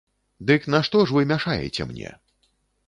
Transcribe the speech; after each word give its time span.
Дык 0.51 0.61
нашто 0.75 1.03
ж 1.11 1.17
вы 1.19 1.31
мяшаеце 1.33 1.81
мне? 1.93 2.17